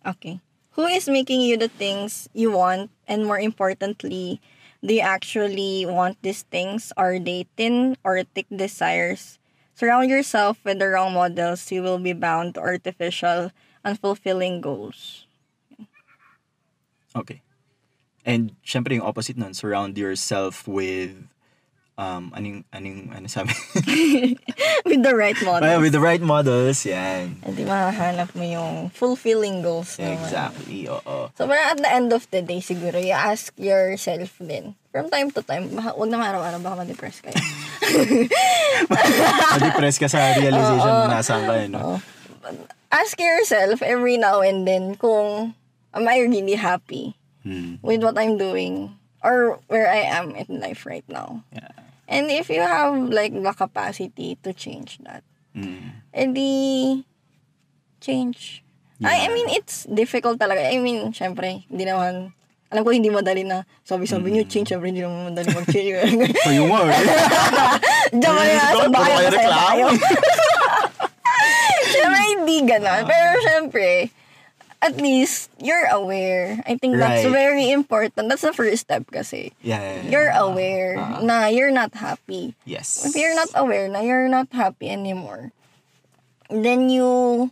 [0.06, 0.40] Okay.
[0.80, 2.88] Who is making you the things you want?
[3.10, 4.40] And more importantly,
[4.80, 6.94] do you actually want these things?
[6.96, 9.41] Are they thin or thick desires?
[9.82, 13.50] Surround yourself with the wrong models, you will be bound to artificial,
[13.82, 15.26] unfulfilling goals.
[17.18, 17.42] Okay.
[18.22, 21.26] And syempre yung opposite nun, surround yourself with
[21.96, 23.52] um anong anong ano sabi?
[24.88, 25.82] with the right Well, models.
[25.82, 27.40] with the right models, yan.
[27.44, 30.16] And di mahahanap mo yung fulfilling goals naman.
[30.18, 30.88] Exactly.
[30.88, 31.30] Oo.
[31.36, 35.30] So, parang at the end of the day, siguro, you ask yourself din, from time
[35.32, 37.36] to time, baka, wag naman araw-araw, baka ma-depress kayo.
[38.92, 41.80] Ma-depress ka sa realization na nasaan ka, eh, no?
[41.80, 41.98] Oo.
[42.92, 45.56] ask yourself every now and then kung,
[45.94, 47.82] am I really happy Hmm.
[47.82, 51.44] with what I'm doing or where I am in life right now?
[51.54, 51.72] Yeah.
[52.08, 56.04] And if you have like the capacity to change that, Hmm.
[56.12, 57.04] edi
[58.00, 58.64] change.
[59.04, 59.34] I, I Yeah.
[59.34, 60.62] mean, it's difficult talaga.
[60.64, 62.32] I mean, syempre, hindi naman,
[62.68, 64.34] alam ko hindi madali na sabi-sabi Mm.
[64.34, 66.32] niyo change, syempre hindi naman madali mag-change.
[66.48, 67.04] Kayo nga, eh.
[68.16, 69.60] Diyan ka na, Ikaw, sa bahay masaya reklamo.
[69.60, 69.86] tayo.
[71.92, 73.04] syempre, hindi ganon.
[73.06, 73.88] Pero syempre,
[74.82, 76.58] at least, you're aware.
[76.66, 77.32] I think that's Right.
[77.34, 78.30] very important.
[78.30, 79.54] That's the first step kasi.
[79.62, 80.10] Yeah, yeah, yeah.
[80.10, 81.22] You're aware Ah.
[81.22, 82.58] na you're not happy.
[82.66, 83.06] Yes.
[83.06, 85.54] If you're not aware na you're not happy anymore,
[86.50, 87.50] then you,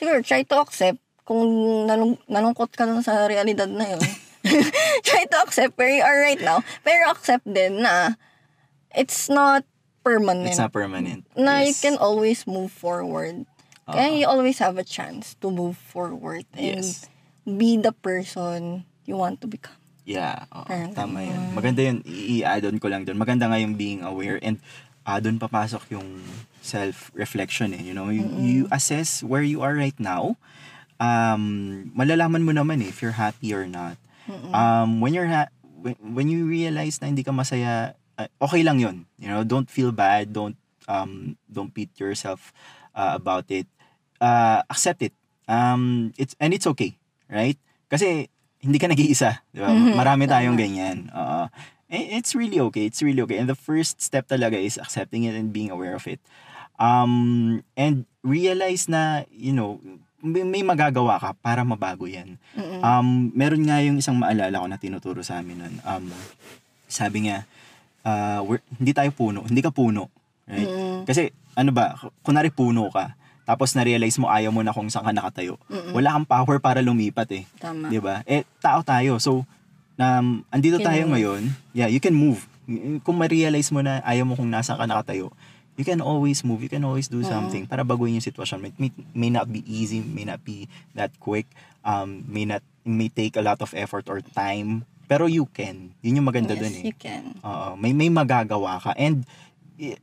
[0.00, 1.44] siguro, try to accept kung
[1.86, 4.02] nalung, nalungkot ka dun sa realidad na yun.
[5.06, 6.64] try to accept where you are right now.
[6.82, 8.16] Pero accept din na
[8.96, 9.62] it's not
[10.02, 10.48] permanent.
[10.48, 11.28] It's not permanent.
[11.36, 11.84] na you Yes.
[11.84, 13.44] can always move forward.
[13.86, 17.08] Kaya you always have a chance to move forward and Yes.
[17.44, 19.76] be the person you want to become.
[20.04, 21.54] Yeah, oo, Parang tama yun.
[21.54, 23.14] Maganda yun, i- i-add on ko lang doon.
[23.16, 24.58] Maganda nga yung being aware and
[25.06, 26.22] uh, doon papasok yung
[26.60, 27.82] self-reflection eh.
[27.82, 30.34] You know, you, you assess where you are right now.
[31.00, 33.96] Um, malalaman mo naman eh if you're happy or not.
[34.54, 35.50] Um, when you're ha-
[35.82, 39.06] when, when you realize na hindi ka masaya, uh, okay lang yun.
[39.18, 40.54] You know, don't feel bad, don't
[40.86, 42.50] um don't beat yourself
[42.94, 43.66] uh, about it.
[44.20, 45.14] Uh, accept it.
[45.50, 46.94] Um, it's and it's okay,
[47.26, 47.58] right?
[47.90, 49.72] Kasi hindi ka nag-iisa, di ba?
[49.72, 50.62] Mhm, Marami tayong tama.
[50.62, 50.98] ganyan.
[51.90, 52.86] Eh, it's really okay.
[52.86, 53.34] It's really okay.
[53.40, 56.22] And the first step talaga is accepting it and being aware of it.
[56.78, 59.82] Um, and realize na, you know,
[60.22, 62.38] may, may magagawa ka para mabago yan.
[62.78, 65.74] Um, meron nga yung isang maalala ko na tinuturo sa amin nun.
[65.82, 66.14] Um,
[66.86, 67.42] sabi niya,
[68.06, 69.42] uh, we're, hindi tayo puno.
[69.42, 70.14] Hindi ka puno.
[70.46, 70.70] Right?
[70.70, 71.10] Mm.
[71.10, 73.14] Kasi, ano ba, kunwari puno ka,
[73.50, 75.58] tapos na-realize mo ayaw mo na kung saan ka nakatayo.
[75.90, 77.44] Wala kang power para lumipat eh.
[77.58, 77.90] Tama.
[77.90, 78.22] 'Di ba?
[78.22, 79.18] Eh tao tayo.
[79.18, 79.42] So
[79.98, 81.12] um andito Can tayo move.
[81.18, 81.42] ngayon.
[81.74, 82.46] Yeah, you can move.
[83.02, 85.34] Kung ma-realize mo na ayaw mo kung nasa ka nakatayo,
[85.74, 86.62] you can always move.
[86.62, 88.70] You can always do something para baguhin yung sitwasyon.
[88.70, 91.50] It may, may not be easy, may not be that quick,
[91.82, 95.90] um may not may take a lot of effort or time, pero you can.
[96.06, 96.84] Yun yung maganda yes, dun eh.
[96.86, 97.34] you can.
[97.42, 98.94] Oo, may may magagawa ka.
[98.94, 99.26] And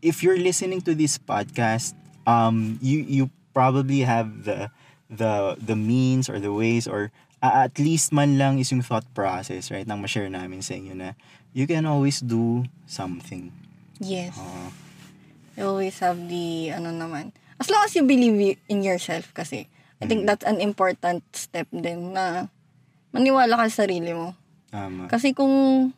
[0.01, 1.93] if you're listening to this podcast,
[2.25, 4.73] um you you probably have the
[5.07, 9.05] the the means or the ways or uh, at least man lang is yung thought
[9.13, 9.85] process, right?
[9.85, 11.13] Nang ma-share namin sa inyo na
[11.53, 13.53] you can always do something.
[14.01, 14.37] Yes.
[14.37, 14.73] Oo.
[15.57, 17.33] You always have the, ano naman.
[17.57, 19.65] As long as you believe in yourself kasi.
[19.97, 22.53] I think that's an important step din na
[23.09, 24.37] maniwala ka sa sarili mo.
[24.69, 25.09] tama.
[25.09, 25.89] Kasi kung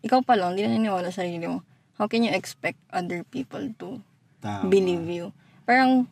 [0.00, 1.60] ikaw pa lang, hindi na naniniwala sa sarili mo,
[1.98, 4.02] how can you expect other people to
[4.42, 4.68] Tama.
[4.68, 5.32] believe you?
[5.64, 6.08] Parang,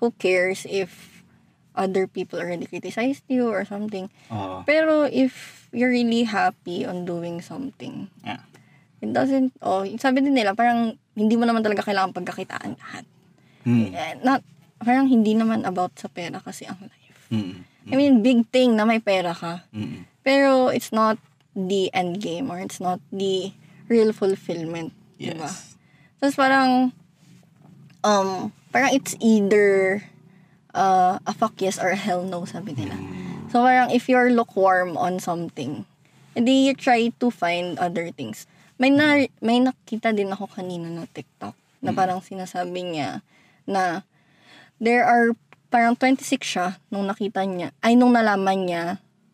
[0.00, 1.14] who cares if
[1.74, 4.08] other people already criticized you or something.
[4.30, 4.62] Oo.
[4.64, 8.40] Pero if you're really happy on doing something, Yeah.
[9.02, 13.04] it doesn't, oh, sabi din nila, parang hindi mo naman talaga kailangan pagkakitaan lahat.
[13.66, 13.90] Mm.
[13.90, 14.40] Eh, not,
[14.78, 17.20] parang hindi naman about sa pera kasi ang life.
[17.34, 17.56] Mm.
[17.90, 19.66] I mean, big thing na may pera ka.
[19.74, 20.08] Mm.
[20.24, 21.18] Pero it's not
[21.52, 23.52] the end game or it's not the
[23.90, 24.94] real fulfillment.
[25.18, 25.36] Yes.
[25.36, 25.50] Diba?
[26.20, 26.70] Tapos parang,
[28.02, 30.02] um, parang it's either
[30.74, 32.98] uh, a fuck yes or a hell no, sabi nila.
[33.54, 35.86] So parang if you're lukewarm on something,
[36.34, 38.50] edi you try to find other things.
[38.74, 43.22] May na, may nakita din ako kanina na TikTok na parang sinasabi niya
[43.68, 44.02] na
[44.82, 45.36] there are
[45.70, 48.84] parang 26 siya nung nakita niya, ay nung nalaman niya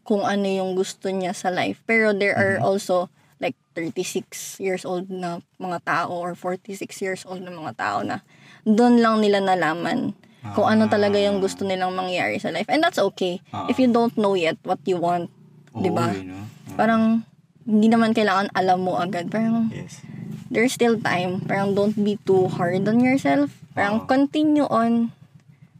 [0.05, 1.81] kung ano yung gusto niya sa life.
[1.87, 3.09] Pero there are also
[3.41, 8.21] like 36 years old na mga tao or 46 years old na mga tao na
[8.63, 10.13] doon lang nila nalaman
[10.53, 12.69] kung ano talaga yung gusto nilang mangyari sa life.
[12.69, 13.41] And that's okay.
[13.69, 15.29] If you don't know yet what you want,
[15.73, 16.13] Oo, 'di ba?
[16.13, 16.45] eh, no?
[16.77, 17.25] Parang
[17.65, 19.29] hindi naman kailangan alam mo agad.
[19.29, 20.01] Parang Yes.
[20.49, 21.45] there's still time.
[21.45, 23.53] Parang don't be too hard on yourself.
[23.73, 24.09] Parang Oo.
[24.09, 25.13] continue on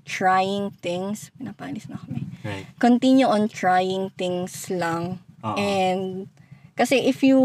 [0.05, 1.33] trying things.
[1.37, 2.25] Pinapalis na kami.
[2.45, 2.65] Right.
[2.79, 5.21] Continue on trying things lang.
[5.41, 5.57] Oo.
[5.57, 6.29] And
[6.81, 7.37] kasi if you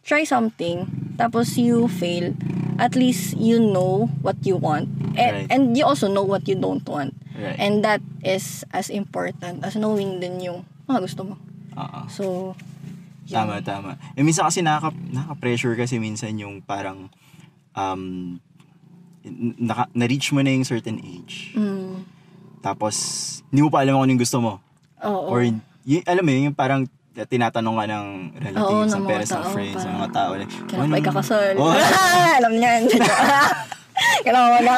[0.00, 2.32] try something, tapos you fail,
[2.80, 4.88] at least you know what you want.
[5.12, 5.48] And, Right.
[5.52, 7.12] and you also know what you don't want.
[7.36, 7.60] Right.
[7.60, 11.34] And that is as important as knowing din yung mga gusto mo.
[11.76, 12.00] Oo.
[12.08, 12.24] So,
[13.30, 13.94] Tama, tama.
[14.16, 17.06] Eh, minsan kasi nakaka, nakaka-pressure kasi minsan yung parang
[17.78, 18.34] um,
[19.54, 21.54] naka, na-reach mo na yung certain age.
[21.54, 22.02] mm,
[22.58, 22.96] Tapos,
[23.48, 24.58] hindi mo pa alam kung ano yung gusto mo.
[24.98, 25.30] oo.
[25.30, 25.46] Or,
[25.86, 28.06] y- alam mo yun, yung parang tinatanong ka ng
[28.38, 30.30] relatives, Oo, ng ng mga parents, ng tao, friends, ng parang, mga tao.
[30.36, 31.52] Like, Kailan ano- pa ikakasal?
[31.58, 31.74] Oo.
[32.38, 32.82] Alam niyan.
[34.20, 34.70] Kailan mo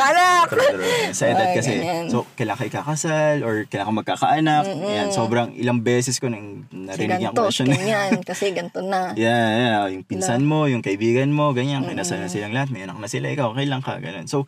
[0.53, 0.71] true.
[1.15, 1.73] Sa edad Ay, kasi.
[1.79, 2.07] ganyan.
[2.11, 4.65] So, kailangan ka ikakasal or kailangan ka magkakaanak.
[4.67, 7.67] Ayan, sobrang ilang beses ko nang Kasi narinig yung ganito, question.
[7.69, 8.11] ganyan.
[8.29, 9.15] Kasi ganito na.
[9.15, 9.83] Yeah, yeah.
[9.91, 11.85] Yung pinsan mo, yung kaibigan mo, ganyan.
[11.87, 12.71] Kinasal na silang lahat.
[12.71, 13.31] May anak na sila.
[13.31, 13.99] Ikaw, okay lang ka.
[13.99, 14.27] Ganun.
[14.27, 14.47] So,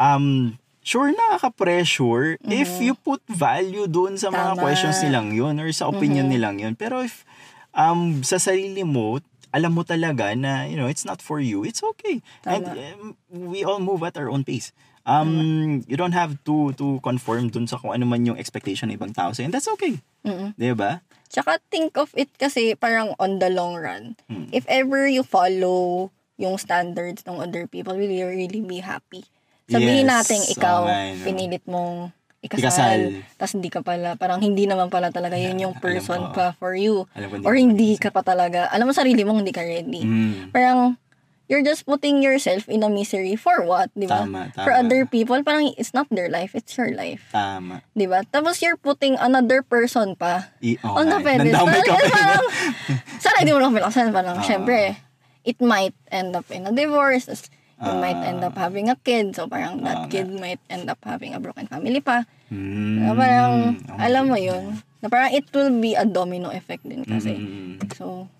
[0.00, 0.56] um,
[0.86, 4.62] sure nakaka-pressure if you put value doon sa mga Tama.
[4.62, 6.78] questions nilang yun or sa opinion nilang yun.
[6.78, 7.26] Pero if
[7.74, 9.18] um, sa sarili mo,
[9.50, 12.22] alam mo talaga na, you know, it's not for you, it's okay.
[12.46, 12.78] And Tama.
[12.78, 13.18] um,
[13.50, 14.70] we all move at our own pace.
[15.06, 18.98] Um, you don't have to to conform dun sa kung ano man yung expectation ng
[18.98, 19.50] ibang tao sa'yo.
[19.50, 20.02] And that's okay.
[20.26, 20.58] Mm-mm.
[20.58, 20.98] 'Di ba?
[21.30, 24.18] Tsaka think of it kasi parang on the long run.
[24.26, 24.50] Hmm.
[24.50, 29.30] If ever you follow yung standards ng other people, will you really be happy?
[29.66, 30.10] Sabihin Yes.
[30.12, 31.22] natin ikaw, no.
[31.22, 33.00] pinilit mong ikasal, Ikasal.
[33.34, 37.10] tapos hindi ka pala, parang hindi naman pala talaga yun yung person pa for you.
[37.12, 40.06] Alam ko hindi Or hindi ka pa talaga, alam mo sarili mong hindi ka ready.
[40.06, 40.54] Mm.
[40.54, 40.94] Parang,
[41.46, 44.22] you're just putting yourself in a misery for what, di ba?
[44.22, 44.62] Tama, tama.
[44.62, 47.26] For other people, parang it's not their life, it's your life.
[47.30, 47.82] Tama.
[47.90, 48.22] Di ba?
[48.24, 51.66] Tapos you're putting another person pa I, oh, on the pedestal.
[51.66, 51.98] Nandamay ka pa.
[51.98, 52.44] Kasi parang,
[53.18, 54.14] sana hindi mo lang pinakasan.
[54.14, 54.46] Parang, Ah.
[54.46, 54.94] syempre,
[55.42, 57.26] it might end up in a divorce.
[57.76, 58.00] You Ah.
[58.00, 59.36] might end up having a kid.
[59.36, 62.24] So, parang Ah, that kid might end up having a broken family pa.
[62.48, 63.04] Mm.
[63.04, 63.52] Na parang,
[63.86, 64.80] Oh, alam mo yun.
[64.98, 67.36] Na parang it will be a domino effect din kasi.
[67.36, 67.84] Mm.
[67.92, 68.32] So,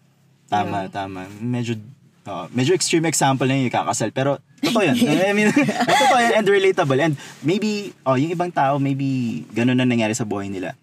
[0.47, 1.27] Tama, tama.
[1.37, 1.77] Medyo
[2.25, 4.09] oh, medyo extreme example na yung kakasal.
[4.09, 4.95] Pero, totoo yan.
[5.29, 5.51] I mean,
[5.91, 6.97] totoo yan and relatable.
[6.97, 10.79] And maybe, oh, yung ibang tao, maybe ganun na nangyari sa buhay nila.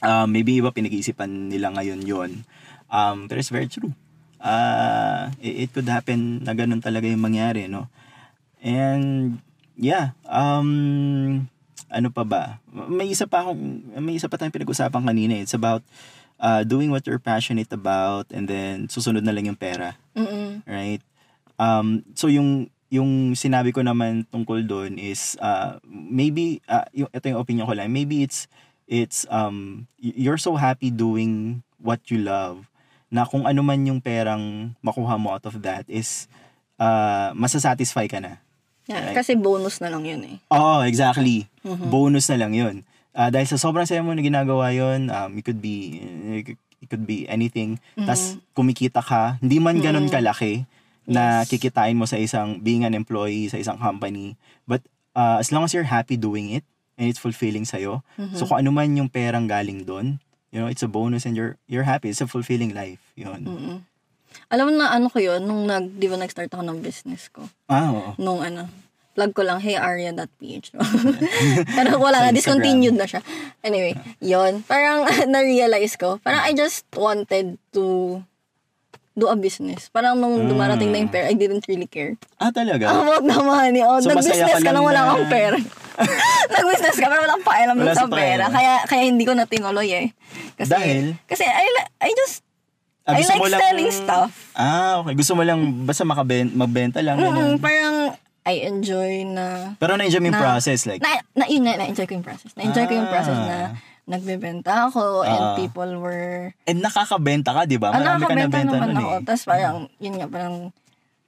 [0.00, 2.30] Um, maybe iba pinag-iisipan nila ngayon yon
[2.86, 3.92] Um, pero it's very true.
[4.40, 7.88] Uh, it, it could happen na ganun talaga yung mangyari, no?
[8.60, 9.38] And,
[9.76, 11.48] yeah, um,
[11.90, 12.58] ano pa ba?
[12.70, 15.38] May isa pa akong, may isa pa tayong pinag-usapan kanina.
[15.38, 15.82] It's about
[16.40, 19.96] uh, doing what you're passionate about and then susunod na lang yung pera.
[20.16, 21.02] mm Right?
[21.56, 27.26] Um, so yung yung sinabi ko naman tungkol doon is uh, maybe uh, yung ito
[27.26, 28.46] yung opinion ko lang maybe it's
[28.86, 32.70] it's um you're so happy doing what you love
[33.08, 36.26] na kung ano man yung perang makuha mo out of that is
[36.76, 38.38] uh, masasatisfy ka na.
[38.86, 39.14] yeah, Right.
[39.14, 40.36] kasi bonus na lang yun eh.
[40.48, 41.46] Oo, exactly.
[41.64, 42.76] Bonus na lang yun.
[43.10, 45.98] Ah, dahil sa sobrang saya mo na ginagawa yun, um, it could be,
[46.76, 47.80] it could be anything.
[47.96, 50.68] Tas kumikita ka, hindi man ganun kalaki
[51.02, 51.48] na Yes.
[51.48, 54.34] kikitain mo sa isang, being an employee sa isang company.
[54.64, 54.82] But
[55.14, 56.62] uh, as long as you're happy doing it,
[56.94, 58.00] and it's fulfilling sa'yo,
[58.32, 60.16] so kung ano man yung perang galing doon,
[60.50, 62.10] you know, it's a bonus and you're you're happy.
[62.10, 63.02] It's a fulfilling life.
[63.14, 63.40] Yun.
[63.44, 63.78] Mm-mm.
[64.52, 67.48] Alam mo na ano ko yun, nung nag, di ba nag-start ako ng business ko.
[67.66, 68.10] Ah, oo.
[68.20, 68.68] nung ano,
[69.16, 70.76] plug ko lang, hey Arya.ph.
[71.76, 73.24] Pero wala na, discontinued na siya.
[73.64, 78.20] Anyway, yon Parang na-realize ko, parang I just wanted to
[79.16, 79.88] do a business.
[79.88, 82.20] Parang nung dumarating na yung pera, I didn't really care.
[82.36, 82.92] Ah, talaga?
[82.92, 83.80] About the money.
[83.80, 85.58] Oh, So, nag-business ka ka lang nang wala na- kang pera.
[86.52, 88.14] nag-business ka pero walang pakialam Wala sa sa pera.
[88.14, 88.50] pakialam.
[88.50, 90.06] Kaya, kaya hindi ko na tinuloy eh.
[90.54, 91.04] Kasi, Dahil?
[91.24, 91.66] Kasi I,
[92.00, 92.44] I just
[93.02, 94.30] Ah, I like lang- selling stuff.
[94.52, 95.14] Ah, okay.
[95.14, 97.14] Gusto mo lang basta makaben magbenta lang.
[97.16, 100.86] Mm, parang I enjoy na Pero na-enjoy mo yung Na- process.
[100.86, 102.50] Like, na, na, yun na, na-enjoy ko yung process.
[102.54, 103.46] Na-enjoy ko yung process Ah.
[103.46, 103.56] na
[104.06, 105.54] nagbebenta ako and Ah.
[105.54, 107.90] people were and nakakabenta ka, di ba?
[107.90, 109.10] Ah, Marami ka nabenta naman nun ako.
[109.12, 109.22] eh.
[109.22, 110.56] Tapos parang, yun nga, parang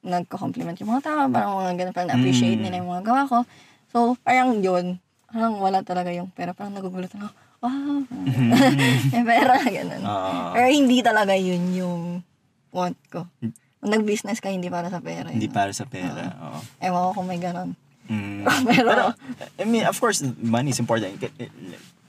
[0.00, 2.64] nagko-compliment yung mga tao, parang mga ganun, parang na-appreciate Mm.
[2.64, 3.38] nila yung mga gawa ko.
[3.88, 6.52] So, parang yun, parang wala talaga yung pera.
[6.52, 8.00] Parang nagugulat ako, wow,
[9.12, 10.02] may pera, ganun.
[10.04, 10.52] Ah.
[10.52, 12.00] Pero hindi talaga yun yung
[12.70, 13.24] want ko.
[13.78, 15.30] Kung nag-business ka, hindi para sa pera.
[15.30, 15.56] Hindi yun.
[15.56, 16.34] para sa pera.
[16.36, 16.58] Oo.
[16.82, 17.72] Ewan ko kung may ganun.
[18.08, 18.44] Mm.
[18.84, 19.12] Pero,
[19.56, 21.16] I mean, of course, money is important.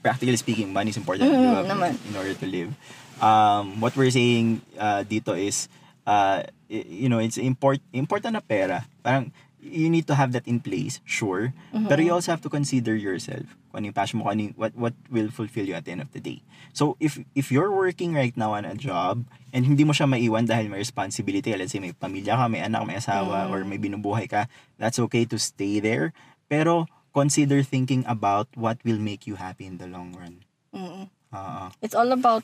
[0.00, 1.92] Practically speaking, money is important Mm, di ba, naman.
[2.08, 2.72] in order to live.
[3.20, 5.68] Um, what we're saying uh, dito is,
[6.08, 8.88] uh, you know, it's import important na pera.
[9.04, 9.28] Parang,
[9.60, 11.52] you need to have that in place, sure.
[11.70, 13.44] Pero you also have to consider yourself.
[13.70, 15.92] Kung ano yung passion mo, kung ano yung- what, what will fulfill you at the
[15.92, 16.42] end of the day.
[16.72, 20.48] So, if if you're working right now on a job, and hindi mo siya maiwan
[20.48, 24.26] dahil may responsibility, let's say may pamilya ka, may anak, may asawa, or may binubuhay
[24.26, 24.48] ka,
[24.80, 26.10] that's okay to stay there.
[26.50, 30.42] Pero, consider thinking about what will make you happy in the long run.
[30.70, 31.64] mm, Oo.
[31.82, 32.42] it's all about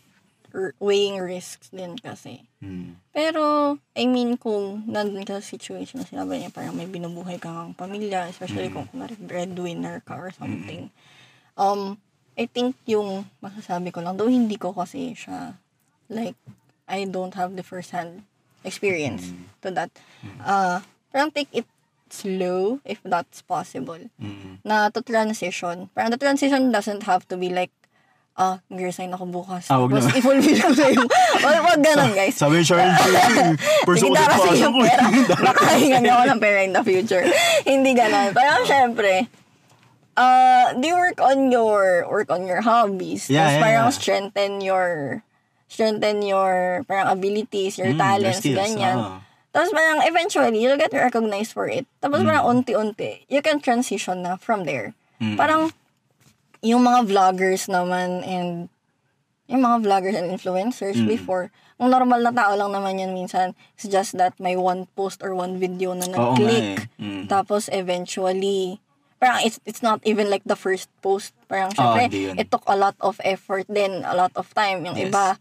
[0.80, 2.48] weighing risks din kasi.
[2.64, 2.96] Hmm.
[3.12, 7.76] Pero, I mean, kung nandun ka sa situation na sinabi niya, parang may binubuhay kang
[7.76, 10.88] pamilya, especially kung kunwari breadwinner ka or something.
[11.56, 12.00] Um,
[12.36, 15.56] I think yung masasabi ko lang, though hindi ko kasi siya,
[16.08, 16.36] like,
[16.88, 18.24] I don't have the first-hand
[18.64, 19.90] experience to that.
[20.42, 20.80] Uh,
[21.12, 21.66] parang take it
[22.08, 23.98] slow if that's possible.
[24.20, 24.62] Mm.
[24.62, 25.90] Na to transition.
[25.96, 27.72] Parang the transition doesn't have to be like,
[28.36, 29.64] ah, mag-resign ako bukas.
[29.66, 30.18] Ah, wag Tapos naman.
[30.18, 31.08] i-fulfill ko na yung,
[31.44, 32.36] wag, wag ganun, guys.
[32.36, 32.92] Sabi ni Sharon,
[33.82, 35.04] person ko kasi passion yung pera.
[35.42, 37.24] Makahingan niya ako ng pera in the future.
[37.64, 38.30] Hindi ganun.
[38.30, 39.24] Parang syempre,
[40.14, 43.28] uh, do you work on your, work on your hobbies.
[43.28, 43.96] Yeah, Tapos yeah, parang yeah.
[43.96, 44.90] strengthen your,
[45.66, 48.96] strengthen your, parang abilities, your Mm, your talents, skills, ganyan.
[48.96, 49.18] ah.
[49.50, 51.88] Tapos parang eventually, you'll get recognized for it.
[51.98, 52.28] Tapos Mm.
[52.28, 54.92] parang unti-unti, you can transition na from there.
[55.16, 55.40] Mm.
[55.40, 55.72] Parang,
[56.66, 58.66] yung mga vloggers naman and
[59.46, 61.06] yung mga vloggers and influencers Mm.
[61.06, 63.54] before, ang normal na tao lang naman yan minsan.
[63.74, 66.82] It's just that may one post or one video na Oo nag-click.
[66.82, 66.98] eh.
[66.98, 67.24] Mm.
[67.28, 68.82] Tapos eventually,
[69.16, 71.30] parang it's, it's not even like the first post.
[71.46, 72.34] Parang Oo, syempre, Ah, hindi yun.
[72.36, 74.82] it took a lot of effort then a lot of time.
[74.82, 75.08] Yung Yes.
[75.08, 75.38] iba,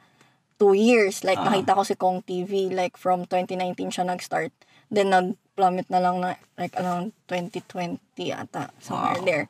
[0.55, 1.25] two years.
[1.25, 1.49] Like, Ah.
[1.49, 4.53] nakita ko si Kong TV, like, from 2019 siya nag-start.
[4.87, 7.97] Then, nag-plummet na lang na, like, around 2020
[8.29, 9.25] ata, somewhere Wow.
[9.25, 9.45] there.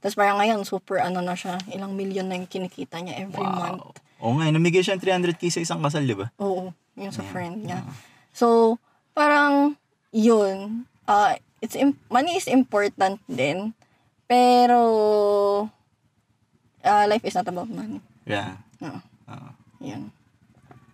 [0.00, 4.00] Tapos parang ngayon, super ano na siya, ilang million na yung kinikita niya every month.
[4.00, 4.24] Wow.
[4.24, 6.28] Oo nga, namigay siya ng 300k sa isang kasal, di ba?
[6.40, 7.84] Oo, yung sa friend niya.
[8.32, 8.76] So,
[9.12, 9.76] parang,
[10.12, 13.72] yun, uh, it's im- money is important din,
[14.24, 14.80] pero,
[16.84, 18.00] uh, life is not about money.
[18.24, 18.60] Yeah.
[18.80, 19.48] No, Oo.
[19.80, 20.12] yun.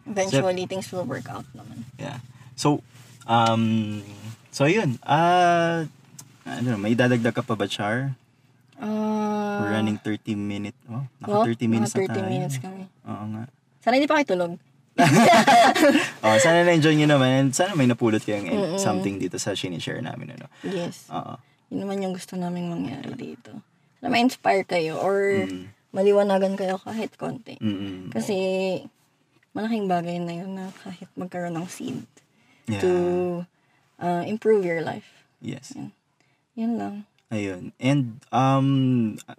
[0.06, 1.82] Eventually, things will work out naman.
[1.98, 2.22] Yeah.
[2.54, 2.82] So,
[3.26, 4.02] um,
[4.54, 5.02] so yun.
[5.02, 5.90] Ah,
[6.46, 8.14] ano, may dadagdag ka pa ba, Char?
[8.76, 10.76] Uh, We're running 30 minutes.
[10.86, 12.28] Oh, naka well, 30 minutes mga 30 na tayo.
[12.28, 12.82] minutes kami.
[13.04, 13.42] Oo nga.
[13.80, 14.52] Sana hindi pa kayo tulog.
[16.20, 17.28] Oh, sana na-enjoy nyo naman.
[17.30, 20.34] And sana may napulot kayong eh, something dito sa sinishare namin.
[20.34, 20.48] Ano?
[20.62, 21.06] Yes.
[21.08, 21.36] Oo.
[21.68, 23.52] Yun naman yung gusto naming mangyari dito.
[23.98, 25.70] Sana ma-inspire kayo or Mm.
[25.92, 27.56] maliwanagan kayo kahit konti.
[27.56, 28.10] Mm-mm.
[28.10, 28.36] Kasi
[29.52, 32.04] malaking bagay na yun na kahit magkaroon ng seed
[32.66, 32.82] Yeah.
[32.82, 32.90] to
[33.96, 35.06] uh, improve your life.
[35.38, 35.70] Yes.
[36.52, 36.94] Yun lang.
[37.32, 37.74] Ayun.
[37.82, 38.68] And um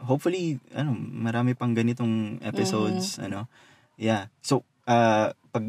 [0.04, 3.48] hopefully ano, marami pang ganitong episodes, ano.
[3.96, 4.28] Yeah.
[4.44, 5.64] So, uh pag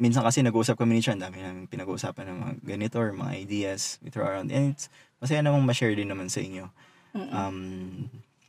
[0.00, 4.02] minsan kasi nag-uusap kami ni Chan, dami namin pinag-uusapan ng mga ganito or mga ideas
[4.02, 4.50] we throw around.
[4.50, 4.90] And it's
[5.22, 6.66] masaya namang ma-share din naman sa inyo.
[7.14, 7.58] Um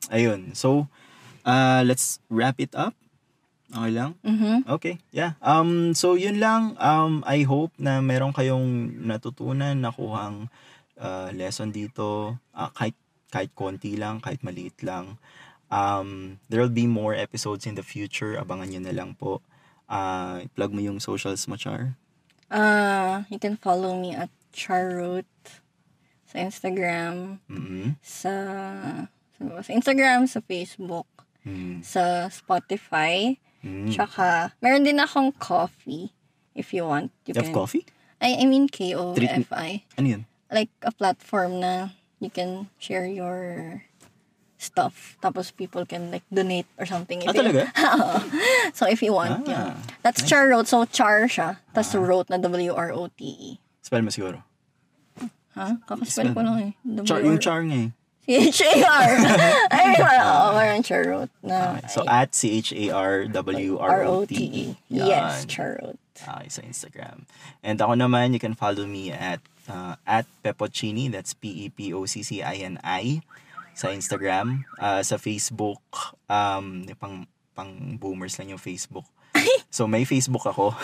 [0.10, 0.58] ayun.
[0.58, 0.90] So,
[1.46, 2.98] uh let's wrap it up.
[3.72, 4.20] Okay lang?
[4.20, 4.68] Mhm.
[4.68, 5.40] Okay, yeah.
[5.40, 6.76] Um, so yun lang.
[6.76, 10.52] Um, I hope na meron kayong natutunan, nakuhang
[11.00, 12.36] uh, lesson dito.
[12.52, 12.92] Uh, kahit,
[13.32, 15.18] kahit konti lang, kahit maliit lang.
[15.72, 18.36] Um, there will be more episodes in the future.
[18.36, 19.40] Abangan nyo na lang po.
[19.88, 21.96] Uh, plug mo yung socials mo, Char.
[22.52, 25.28] Uh, you can follow me at Charroot
[26.28, 27.96] sa Instagram, Mm-hmm.
[28.04, 28.34] sa,
[29.36, 31.08] sa sa Instagram, sa Facebook,
[31.42, 31.82] Mm.
[31.82, 33.90] sa Spotify, Mm.
[33.90, 36.12] tsaka meron din akong coffee
[36.54, 37.10] if you want.
[37.26, 37.88] You You have coffee?
[38.22, 39.82] I, I mean K-O-F-I.
[39.98, 40.24] Ano yun?
[40.54, 43.82] Like a platform na you can share your
[44.62, 45.18] stuff.
[45.20, 47.26] Tapos people can like donate or something.
[47.26, 47.64] If Ah, talaga?
[48.78, 49.70] so if you want, Ah, yeah.
[50.06, 50.70] That's Char Road.
[50.70, 51.58] So Char siya.
[51.74, 53.58] Tapos wrote na W-R-O-T-E.
[53.82, 54.46] Spell mo siguro.
[55.58, 55.82] Ha?
[55.84, 56.72] Kakaspell ko lang eh.
[57.04, 57.92] Char, yung Char nga eh.
[58.22, 59.12] C-H-A-R.
[59.74, 61.90] Ay, parang, parang Char Road na Okay.
[61.90, 63.82] So, at C-H-A-R-W-R-O-T-E.
[63.82, 64.64] R-O-T-E.
[64.94, 65.44] Yes.
[65.50, 65.98] Char Road.
[66.22, 67.26] Okay, sa Instagram.
[67.66, 69.42] And ako naman, you can follow me at
[69.72, 71.08] uh, at Pepocini.
[71.08, 73.24] That's P-E-P-O-C-C-I-N-I
[73.72, 74.68] sa Instagram.
[74.76, 75.80] Uh, sa Facebook,
[76.28, 77.24] um, pang,
[77.56, 79.08] pang boomers lang yung Facebook.
[79.72, 80.76] So, may Facebook ako.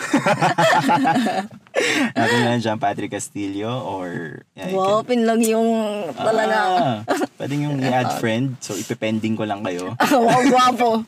[2.16, 4.40] Natin na dyan, Patrick Castillo or...
[4.56, 5.68] yeah, Wow, pinlog yung
[6.16, 6.56] talaga.
[7.04, 7.04] Ah,
[7.36, 8.56] pwede yung i-add friend.
[8.64, 9.92] So, ipepending ko lang kayo.
[10.24, 11.04] wow, gwapo.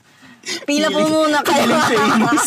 [0.68, 1.72] Pila po muna kayo.
[1.72, 2.44] Feeling famous.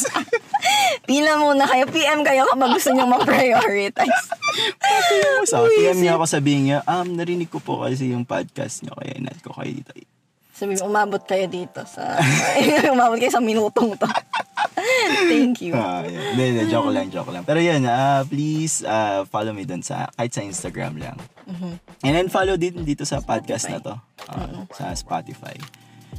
[1.03, 1.83] Pila muna kayo.
[1.91, 4.23] PM kayo kapag gusto nyo ma-prioritize.
[5.51, 9.19] so, PM niyo ako sabihin niyo, um, narinig ko po kasi yung podcast niyo, kaya
[9.19, 9.91] inad ko kayo dito.
[10.53, 12.15] Sabi mo, umabot kayo dito sa...
[12.95, 14.07] umabot kayo sa minutong to.
[15.33, 15.73] Thank you.
[15.75, 16.37] Ah, yun.
[16.37, 17.43] Hindi, hindi, joke lang, joke lang.
[17.43, 21.17] Pero yun, ah, please ah, follow me dun sa, kahit sa Instagram lang.
[22.05, 23.95] And then follow din dito sa podcast na to,
[24.31, 25.57] ah, sa Spotify.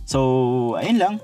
[0.05, 1.15] So, ayun lang.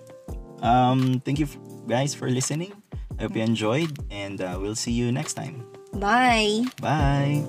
[0.64, 1.48] Um, thank you
[1.84, 2.72] guys for listening.
[3.20, 5.64] Hope you enjoyed and uh, we'll see you next time.
[5.92, 6.64] Bye!
[6.80, 7.44] Bye!